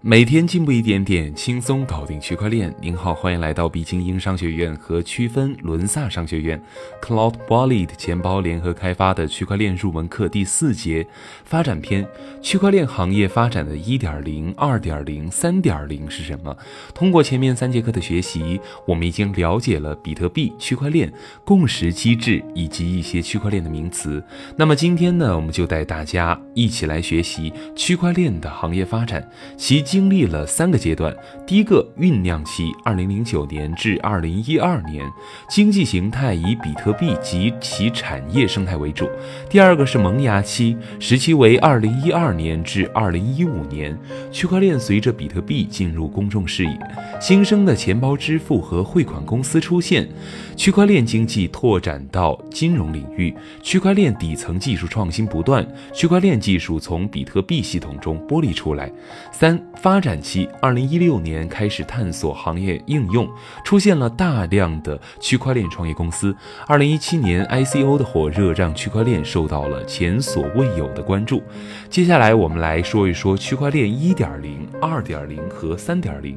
[0.00, 2.72] 每天进步一点点，轻松搞定区块链。
[2.80, 6.62] 您好，欢迎来到毕精英商学院和区分伦萨商学院
[7.02, 11.04] Cloud Wallet 钱包联合开发的区块链入门课第四节
[11.44, 12.06] 发展篇：
[12.40, 16.56] 区块链行业发展的一点零、二点零、三点零是什么？
[16.94, 21.12] 通过前面三节课的学习，我们已经了解了比特币、区块链、
[21.44, 24.22] 共识机制以及一些区块链的名词。
[24.56, 29.87] 那么今天呢，我们就带大家一起来学习区块链的行业发展，其。
[29.90, 35.10] 经历了三个阶段，第一个酝酿期，二零零九年至二零一二年，
[35.48, 39.06] 经济形态以比特币及其产业生态为主；
[39.48, 43.98] 第二个是萌芽期，时期为二零一二年至二零一五年，
[44.30, 46.78] 区块链随着比特币进入公众视野，
[47.18, 50.06] 新生的钱包支付和汇款公司出现，
[50.54, 58.92] 区块链经济拓展到金融领域，区块链底层技术创新不断，区块链技术从比特币系统中剥离出来。
[59.32, 63.28] 三发展期，二零一六年开始探索行业应用，
[63.64, 66.34] 出现了大量的区块链创业公司。
[66.66, 71.42] 二零一七年 ICO 的火热让区块链受到了前所未有的关注。
[71.88, 76.36] 接下来我们来说一说区块链一点零、二点零和三点零。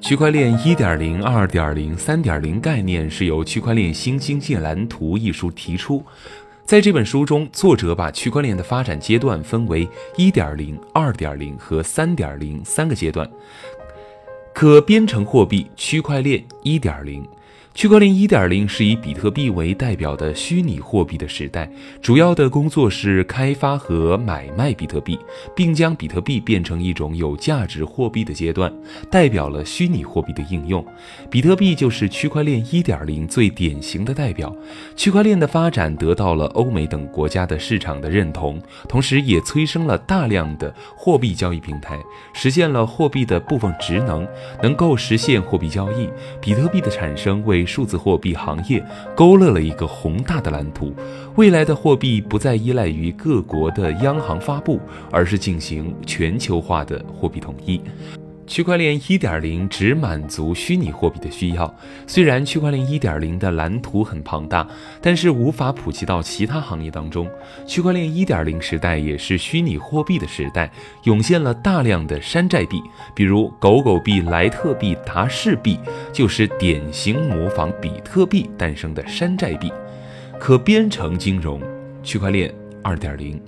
[0.00, 6.04] 区块链一点零、二点零、三点零概念是由《区块链新经济蓝图》一书提出。
[6.64, 13.30] 在这本书中，作者把区块链的发展阶段分为一点零、二点零和三点零三个阶段。
[14.54, 17.22] 可编程货币区块链一点零。
[17.74, 21.68] 区块链一点零是以比特币为代表的虚拟货币的时代，
[22.00, 25.18] 主要的工作是开发和买卖比特币，
[25.56, 28.72] 并将比特币变成一种有价值货币的阶段，
[29.10, 30.86] 代表了虚拟货币的应用。
[31.28, 34.54] 比特币就是区块链一点零最典型的代表。
[34.94, 41.98] 区块链的发展得到了欧美等国家的市场的认同，同时也催生了大量的货币交易平台，
[42.34, 44.24] 实现了货币的部分职能，
[44.62, 46.08] 能够实现货币交易。
[46.40, 48.84] 比特币的产生为数字货币行业
[49.14, 50.94] 勾勒了一个宏大的蓝图。
[51.36, 54.80] 未来的货币不再依赖于各国的央行发布，
[55.10, 57.80] 而是进行全球化的货币统一。
[58.46, 61.74] 区块链一点零只满足虚拟货币的需要。
[62.06, 64.66] 虽然区块链一点零的蓝图很庞大，
[65.00, 67.28] 但是无法普及到其他行业当中。
[67.66, 70.70] 区块链一点零时代也是虚拟货币的时代，
[71.04, 72.82] 涌现了大量的山寨币，
[73.14, 75.78] 比如狗狗币、莱特币、达士币，
[76.12, 79.72] 就是典型模仿比特币诞生的山寨币。
[80.38, 81.60] 可编程金融，
[82.02, 82.52] 区块链
[82.82, 83.40] 二点零。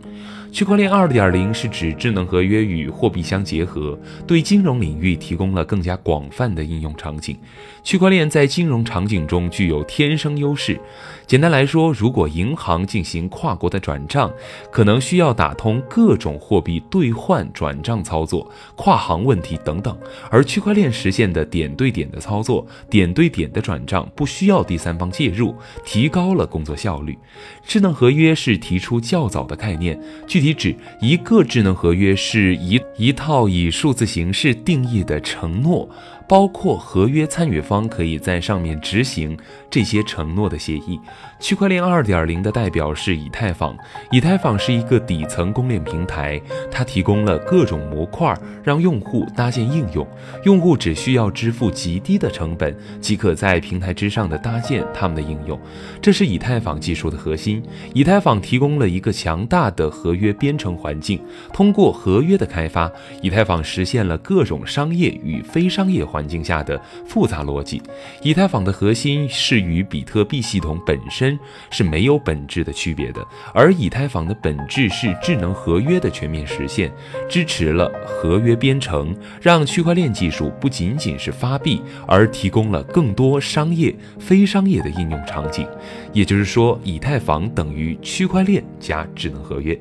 [0.57, 7.37] 区块链二点零是指智能合约与货币相结合，对金融领域提供了更加广泛的应用场景。
[7.85, 10.81] 区块链在金融场景中具有天生优势。
[11.27, 14.33] 简单来说，如果银行进行跨国的转账，
[14.73, 19.95] 可能需要打通各种货币兑换、转账操作、跨行问题等等，
[20.31, 27.19] 而区块链实现的点对点的操作、点对点的转账，不需要第三方介入，提高了工作效率。
[27.63, 30.46] 智能合约是提出较早的概念，具体。
[30.53, 35.89] 制一个智能合约是一一套以数字形式定义的承诺。
[36.29, 39.37] 包括合约参与方可以在上面执行
[39.71, 40.99] 这些承诺的协议。
[41.39, 43.77] 区块链二点零的代表是以太坊。
[44.11, 48.35] 以太坊是一个底层公链平台，它提供了各种模块，
[48.65, 50.07] 让用户搭建应用。
[50.45, 55.61] 用户只需要支付极低的成本，即可在平台之上的搭建他们的应用。
[56.01, 57.63] 这是以太坊技术的核心。
[57.93, 61.21] 以太坊提供了一个强大的合约编程环境。
[61.53, 66.16] 通过合约的开发，以太坊实现了各种商业与非商业化。
[66.17, 67.83] 环境下的复杂逻辑，
[68.23, 71.39] 以太坊的核心是与比特币系统本身
[71.71, 73.23] 是没有本质的区别的，
[73.53, 76.91] 而以太坊的本质是智能合约的全面实现，
[77.29, 85.69] 支持了合约编程，让区块链技术不仅仅是发币，而提供了更多商业、非商业的应用场景。
[86.15, 89.79] 也就是说，以太坊等于区块链加智能合约，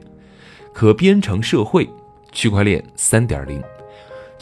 [0.73, 1.89] 可编程社会，
[2.33, 3.63] 区块链三点零。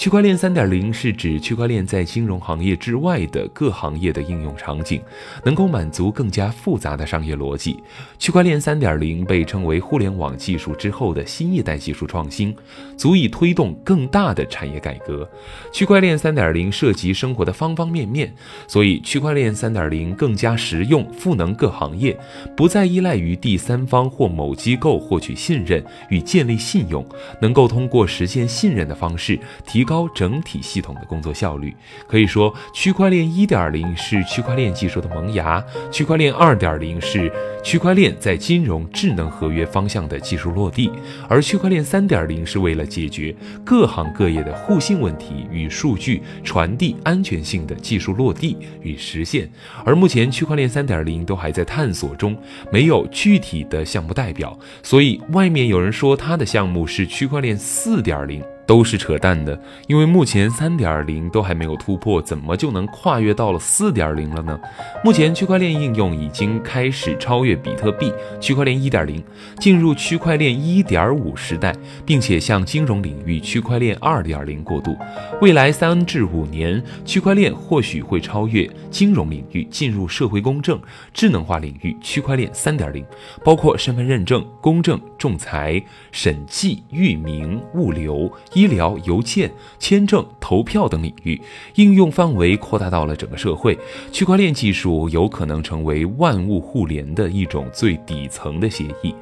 [0.03, 5.01] 区块链三点零是指区块链在金融行业之外的各行业的应用场景，
[5.45, 7.81] 能够满足更加复杂的商业逻辑。
[8.19, 12.53] 区块链三点零被称为互联网技术之后的新一代技术创新，
[12.97, 15.25] 足以推动更大的产业改革。
[15.71, 18.35] 区块链三点零涉及生活的方方面面，
[18.67, 22.19] 所以区块链三点零更加实用，赋能各行业，
[22.57, 27.07] 不再依赖于第三方或某机构获取信任与建立信用，
[27.39, 29.92] 能够通过实现信任的方式提高。
[29.93, 31.71] 高整体系统的工作效率。
[32.07, 37.31] 可以说，区块链1.0是区块链技术的萌芽，区块链2.0是
[37.63, 40.89] 区块链在金融智能合约方向的技术落地，
[41.29, 49.47] 而区块链3.0是为了解决各行各业的互信问题与数据传递安全性的技术落地与实现。
[49.85, 52.35] 而目前区块链3.0都还在探索中，
[52.71, 58.52] 没有具体的项目代表，所以外面有人说它的项目是区块链4.0。
[58.65, 64.59] 都是扯淡的，因为目前三点零都还没有突破，怎么就能跨越到了四点零了呢？
[65.03, 69.23] 目前区块链应用已经开始超越比特币，区块链一点零
[69.59, 71.75] 进入区块链一点五时代，
[72.05, 74.95] 并且向金融领域区块链二点零过渡。
[75.41, 80.79] 未来三至五年，区块链或许会超越金融领域，进入社会公正、
[81.13, 81.95] 智能化领域。
[82.01, 83.05] 区块链三点零
[83.43, 85.81] 包括身份认证、公证、仲裁、
[86.11, 88.31] 审计、域名、物流。
[88.53, 91.41] 医疗、邮件、签证、投票等领域
[91.75, 93.77] 应用范围扩大到了整个社会，
[94.11, 99.13] 区块链技术有可能成为万物互联的一种最底层的协议。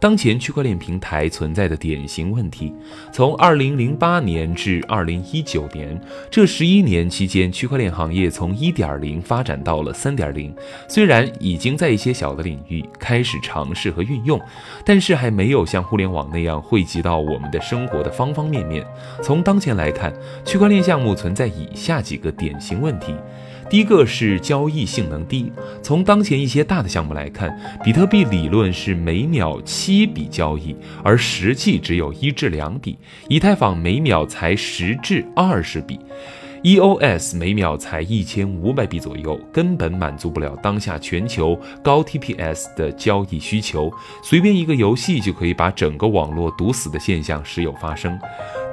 [0.00, 2.72] 当前区块链平台存在的典型问题，
[3.12, 6.00] 从2008年至2019年
[6.30, 10.52] 这十一年期间，区块链行业从1.0发展到了3.0。
[10.88, 14.40] 虽然已经在一些小的领域开始尝试和运用，
[14.84, 18.68] 但是还没有像互联网那样汇集到我们的生活的方方面
[19.22, 20.12] 从当前来看，
[20.44, 23.14] 区块链项目存在以下几个典型问题。
[23.70, 25.52] 第一个是交易性能低。
[25.82, 27.54] 从当前一些大的项目来看，
[27.84, 32.96] 比特币理论是每秒七笔交易，而实际只有一至两笔；
[33.28, 36.00] 以太坊每秒才十至二十笔。
[36.64, 43.92] EOS 每秒才一千五百笔左右，根本满足不了当下全球高 TPS 的交易需求。
[44.24, 48.18] 随便一个游戏就可以把整个网络堵死的现象时有发生。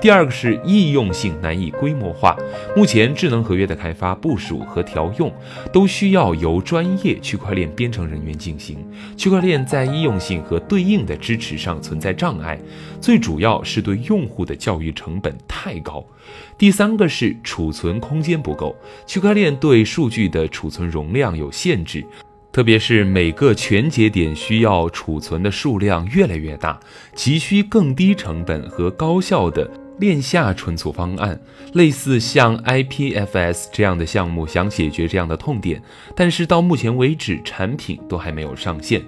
[0.01, 2.37] 第二个是易用性难以规模化。
[2.75, 5.33] 目前智能合约的开发、部署和调用
[5.73, 8.77] 都需要由专业区块链编程人员进行。
[9.17, 12.59] 区块链在易用性和对应的支持上存在障碍，
[13.01, 16.05] 最主要是对用户的教育成本太高。
[16.55, 18.75] 第三个是储存空间不够，
[19.07, 22.05] 区块链对数据的储存容量有限制，
[22.51, 26.79] 特别是每个全节点需要储存的数量越来越大，
[27.15, 29.67] 急需更低成本和高效的。
[29.97, 31.39] 链下存储方案
[31.73, 35.81] 类似像 IPFS 这样的项目，想解决这样的痛点，
[36.15, 39.01] 但是到目前为止，产品都还没有上线。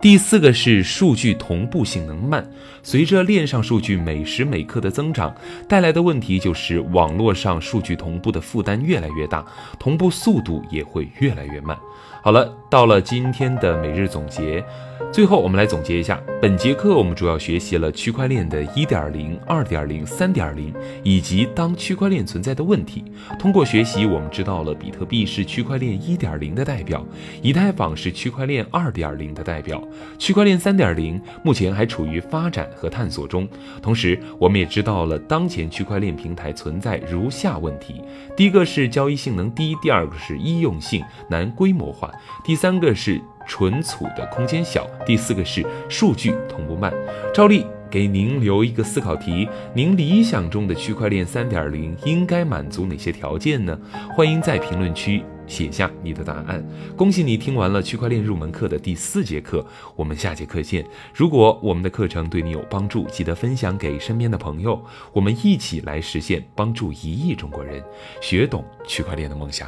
[0.00, 2.48] 第四个是数据同步性能慢，
[2.82, 5.34] 随着链上数据每时每刻的增长，
[5.68, 9.44] 带来的问题就是网络上数据同步的负担越来越大，
[9.78, 11.76] 同步速度也会越来越慢。
[12.22, 14.64] 好了，到了今天的每日总结。
[15.12, 23.04] 最后，我们来总结一下，本节课我们主要学习了区块链的一点零、二点零、三点零，以及当区块链存在的问题。
[23.38, 27.04] 通过学习，我们知道了比特币是区块链一点零的代表，
[27.42, 29.82] 以太坊是区块链二点零的代表，
[30.18, 33.48] 区块链三点零目前还处于发展和探索中。
[33.80, 38.02] 同时，我们也知道了当前区块链平台存在如下问题：
[38.36, 42.12] 第一个是交易性能低，第二个是易用性难规模化，
[42.44, 43.20] 第三个是。
[43.48, 46.92] 存储的空间小，第四个是数据同步慢。
[47.34, 53.76] 照例给您留一个思考题：您理想中的区块链三点零应该满足哪些条件呢？
[54.14, 56.62] 欢迎在评论区写下你的答案。
[56.94, 59.66] 恭喜你听完了区块链入门课的第四节课，
[59.96, 60.84] 我们下节课见。
[61.14, 67.82] 如果我们的课程对你有帮助，记得分享给身边的朋友，我们一起来实现帮助一亿中国人
[68.20, 69.66] 学懂区块链的梦想。